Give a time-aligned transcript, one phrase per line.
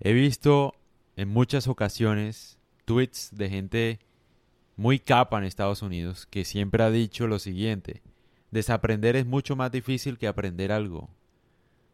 [0.00, 0.74] He visto
[1.16, 4.00] en muchas ocasiones tweets de gente
[4.76, 8.02] muy capa en Estados Unidos que siempre ha dicho lo siguiente,
[8.50, 11.10] desaprender es mucho más difícil que aprender algo.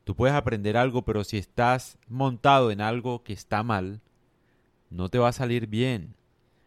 [0.05, 4.01] Tú puedes aprender algo, pero si estás montado en algo que está mal,
[4.89, 6.15] no te va a salir bien.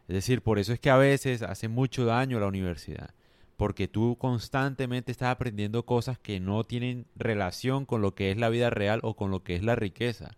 [0.07, 3.15] Es decir, por eso es que a veces hace mucho daño la universidad,
[3.57, 8.49] porque tú constantemente estás aprendiendo cosas que no tienen relación con lo que es la
[8.49, 10.37] vida real o con lo que es la riqueza.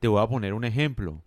[0.00, 1.22] Te voy a poner un ejemplo.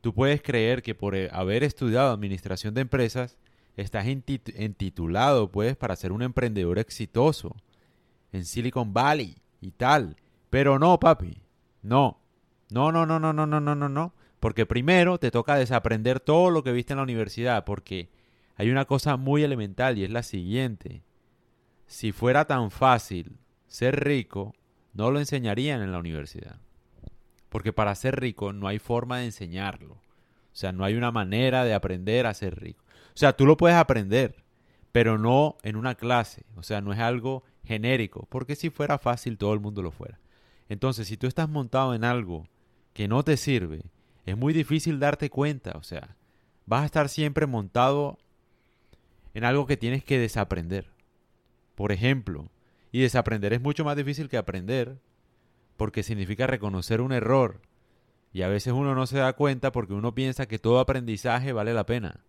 [0.00, 3.38] Tú puedes creer que por eh, haber estudiado administración de empresas,
[3.76, 7.54] estás entitulado pues para ser un emprendedor exitoso
[8.32, 10.16] en Silicon Valley y tal.
[10.50, 11.42] Pero no, papi.
[11.82, 12.20] No.
[12.70, 14.14] No, no, no, no, no, no, no, no, no.
[14.40, 18.10] Porque primero te toca desaprender todo lo que viste en la universidad, porque
[18.56, 21.02] hay una cosa muy elemental y es la siguiente.
[21.86, 24.54] Si fuera tan fácil ser rico,
[24.92, 26.58] no lo enseñarían en la universidad.
[27.48, 29.94] Porque para ser rico no hay forma de enseñarlo.
[29.94, 32.82] O sea, no hay una manera de aprender a ser rico.
[33.08, 34.44] O sea, tú lo puedes aprender,
[34.92, 36.44] pero no en una clase.
[36.56, 38.26] O sea, no es algo genérico.
[38.30, 40.18] Porque si fuera fácil, todo el mundo lo fuera.
[40.68, 42.46] Entonces, si tú estás montado en algo
[42.92, 43.82] que no te sirve,
[44.24, 46.16] es muy difícil darte cuenta, o sea,
[46.66, 48.18] vas a estar siempre montado
[49.34, 50.90] en algo que tienes que desaprender.
[51.76, 52.48] Por ejemplo,
[52.90, 54.98] y desaprender es mucho más difícil que aprender,
[55.76, 57.60] porque significa reconocer un error.
[58.32, 61.74] Y a veces uno no se da cuenta porque uno piensa que todo aprendizaje vale
[61.74, 62.20] la pena.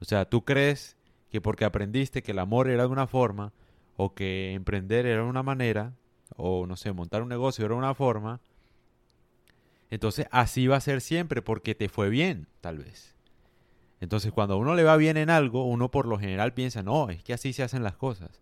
[0.00, 0.96] O sea, tú crees
[1.30, 3.52] que porque aprendiste que el amor era de una forma,
[3.96, 5.92] o que emprender era una manera,
[6.36, 8.40] o no sé, montar un negocio era una forma,
[9.90, 13.16] entonces así va a ser siempre porque te fue bien, tal vez.
[14.00, 17.10] Entonces cuando a uno le va bien en algo, uno por lo general piensa, no,
[17.10, 18.40] es que así se hacen las cosas.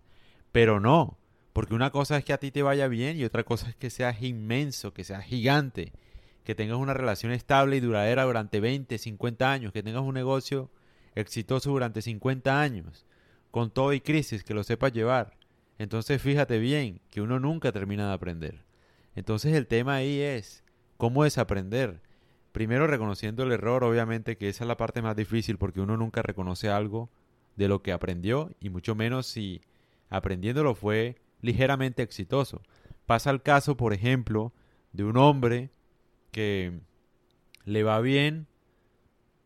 [0.52, 1.16] Pero no,
[1.56, 3.88] porque una cosa es que a ti te vaya bien y otra cosa es que
[3.88, 5.94] seas inmenso, que seas gigante,
[6.44, 10.70] que tengas una relación estable y duradera durante 20, 50 años, que tengas un negocio
[11.14, 13.06] exitoso durante 50 años,
[13.50, 15.38] con todo y crisis, que lo sepas llevar.
[15.78, 18.66] Entonces fíjate bien que uno nunca termina de aprender.
[19.14, 20.62] Entonces el tema ahí es,
[20.98, 22.02] ¿Cómo desaprender?
[22.52, 26.20] Primero reconociendo el error, obviamente que esa es la parte más difícil porque uno nunca
[26.20, 27.08] reconoce algo
[27.56, 29.62] de lo que aprendió y mucho menos si
[30.10, 32.62] aprendiéndolo fue ligeramente exitoso.
[33.06, 34.52] Pasa el caso, por ejemplo,
[34.92, 35.70] de un hombre
[36.30, 36.80] que
[37.64, 38.46] le va bien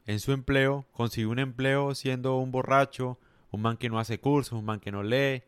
[0.06, 3.18] en su empleo, consigue un empleo siendo un borracho,
[3.50, 5.42] un man que no hace cursos, un man que no lee,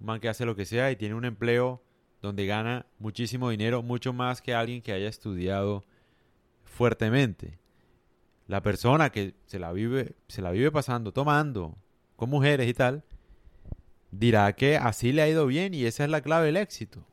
[0.00, 1.82] un man que hace lo que sea y tiene un empleo
[2.20, 5.84] donde gana muchísimo dinero, mucho más que alguien que haya estudiado
[6.64, 7.58] fuertemente.
[8.46, 11.76] La persona que se la vive, se la vive pasando, tomando,
[12.16, 13.04] con mujeres y tal,
[14.18, 17.06] dirá que así le ha ido bien y esa es la clave del éxito.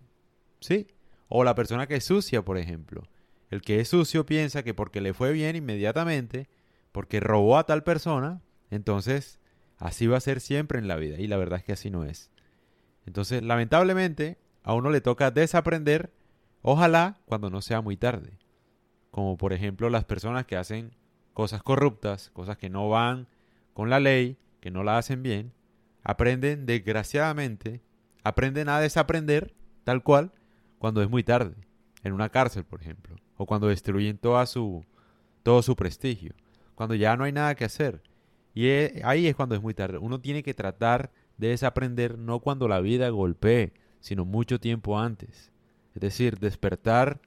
[0.59, 0.87] ¿Sí?
[1.27, 3.07] O la persona que es sucia, por ejemplo.
[3.49, 6.47] El que es sucio piensa que porque le fue bien inmediatamente,
[6.91, 9.39] porque robó a tal persona, entonces
[9.77, 11.19] así va a ser siempre en la vida.
[11.19, 12.31] Y la verdad es que así no es.
[13.05, 16.13] Entonces, lamentablemente, a uno le toca desaprender,
[16.61, 18.37] ojalá cuando no sea muy tarde.
[19.09, 20.95] Como por ejemplo las personas que hacen
[21.33, 23.27] cosas corruptas, cosas que no van
[23.73, 25.53] con la ley, que no la hacen bien,
[26.03, 27.81] aprenden desgraciadamente,
[28.23, 29.53] aprenden a desaprender
[29.83, 30.31] tal cual
[30.79, 31.55] cuando es muy tarde,
[32.03, 34.83] en una cárcel, por ejemplo, o cuando destruyen toda su,
[35.43, 36.33] todo su prestigio,
[36.75, 38.01] cuando ya no hay nada que hacer.
[38.53, 38.67] Y
[39.03, 39.97] ahí es cuando es muy tarde.
[39.97, 45.51] Uno tiene que tratar de desaprender no cuando la vida golpee, sino mucho tiempo antes.
[45.95, 47.21] Es decir, despertar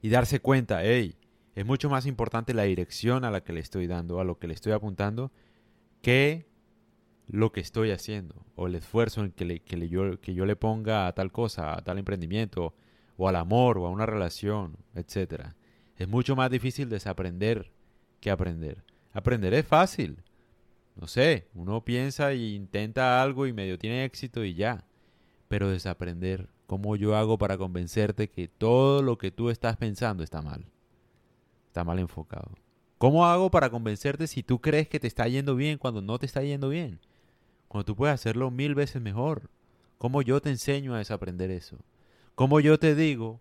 [0.00, 1.16] y darse cuenta, hey,
[1.54, 4.46] es mucho más importante la dirección a la que le estoy dando, a lo que
[4.46, 5.30] le estoy apuntando,
[6.00, 6.46] que
[7.30, 11.06] lo que estoy haciendo o el esfuerzo en que, que, yo, que yo le ponga
[11.06, 12.74] a tal cosa, a tal emprendimiento,
[13.16, 15.52] o al amor, o a una relación, etc.
[15.96, 17.70] Es mucho más difícil desaprender
[18.20, 18.84] que aprender.
[19.12, 20.22] Aprender es fácil.
[20.96, 24.84] No sé, uno piensa e intenta algo y medio tiene éxito y ya
[25.50, 30.40] pero desaprender cómo yo hago para convencerte que todo lo que tú estás pensando está
[30.42, 30.64] mal.
[31.66, 32.52] Está mal enfocado.
[32.98, 36.26] ¿Cómo hago para convencerte si tú crees que te está yendo bien cuando no te
[36.26, 37.00] está yendo bien?
[37.70, 39.48] Cuando tú puedes hacerlo mil veces mejor.
[39.96, 41.78] ¿Cómo yo te enseño a desaprender eso?
[42.34, 43.40] ¿Cómo yo te digo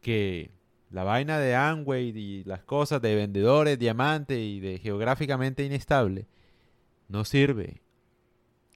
[0.00, 0.50] que
[0.90, 6.26] la vaina de Amway y las cosas de vendedores, diamante y de geográficamente inestable
[7.06, 7.82] no sirve?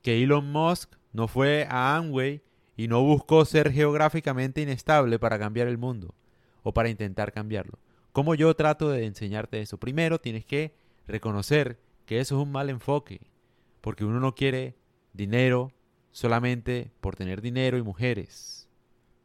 [0.02, 2.42] Que Elon Musk no fue a Amway
[2.76, 6.14] y no buscó ser geográficamente inestable para cambiar el mundo
[6.62, 7.80] o para intentar cambiarlo.
[8.12, 9.78] ¿Cómo yo trato de enseñarte eso?
[9.78, 10.76] Primero tienes que
[11.08, 13.20] reconocer que eso es un mal enfoque,
[13.86, 14.74] porque uno no quiere
[15.12, 15.70] dinero
[16.10, 18.68] solamente por tener dinero y mujeres,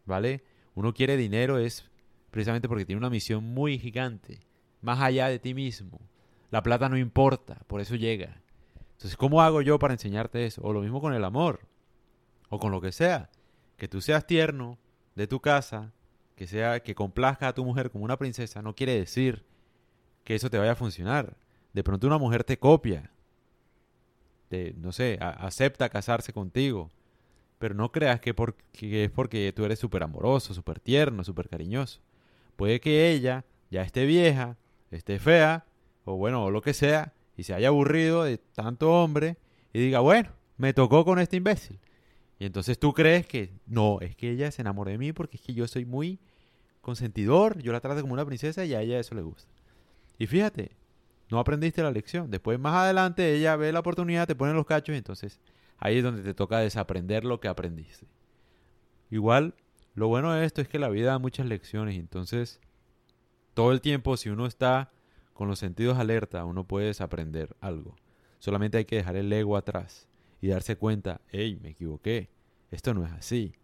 [0.06, 0.44] ¿vale?
[0.76, 1.90] Uno quiere dinero es
[2.30, 4.46] precisamente porque tiene una misión muy gigante,
[4.82, 6.00] más allá de ti mismo.
[6.52, 8.40] La plata no importa, por eso llega.
[8.92, 10.62] Entonces, ¿cómo hago yo para enseñarte eso?
[10.62, 11.62] O lo mismo con el amor,
[12.50, 13.32] o con lo que sea.
[13.78, 14.78] Que tú seas tierno
[15.16, 15.92] de tu casa,
[16.36, 19.44] que sea que complazca a tu mujer como una princesa, no quiere decir
[20.24, 21.36] que eso te vaya a funcionar.
[21.74, 23.11] De pronto una mujer te copia,
[24.52, 26.92] te, no sé, acepta casarse contigo,
[27.58, 32.02] pero no creas que, porque, es porque tú eres súper amoroso, súper tierno, súper cariñoso.
[32.58, 34.58] Puede que ella ya esté vieja,
[34.92, 35.66] esté fea,
[36.04, 39.38] o bueno, o lo que sea, y se haya aburrido de tanto hombre
[39.72, 41.80] y diga, bueno, me tocó con este imbécil.
[42.38, 45.44] Y entonces tú crees que no, es que ella se enamoró de mí porque es
[45.44, 46.20] que yo soy muy
[46.82, 49.50] consentidor, yo la trato como una princesa y a ella eso le gusta.
[50.18, 50.72] Y fíjate,
[51.32, 52.30] no aprendiste la lección.
[52.30, 55.40] Después, más adelante, ella ve la oportunidad, te pone los cachos y entonces
[55.78, 58.06] ahí es donde te toca desaprender lo que aprendiste.
[59.10, 59.56] Igual,
[59.96, 62.60] lo bueno de esto es que la vida da muchas lecciones, entonces
[63.54, 64.92] todo el tiempo si uno está
[65.34, 67.96] con los sentidos alerta, uno puede desaprender algo.
[68.40, 70.08] Solamente hay que dejar el ego atrás
[70.42, 72.30] y darse cuenta, hey, me equivoqué,
[72.72, 73.56] esto no es así.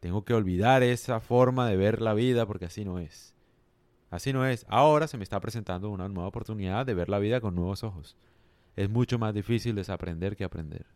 [0.00, 3.33] Tengo que olvidar esa forma de ver la vida porque así no es.
[4.14, 4.64] Así no es.
[4.68, 8.16] Ahora se me está presentando una nueva oportunidad de ver la vida con nuevos ojos.
[8.76, 10.86] Es mucho más difícil desaprender que aprender.